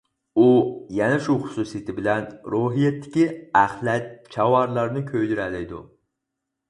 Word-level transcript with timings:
ئۇ 0.41 0.45
يەنە 0.99 1.19
شۇ 1.25 1.35
خۇسۇسىيىتى 1.43 1.95
بىلەن 1.99 2.25
روھىيەتتىكى 2.53 3.25
ئەخلەت-چاۋارلارنى 3.61 5.05
كۆيدۈرەلەيدۇ. 5.13 5.85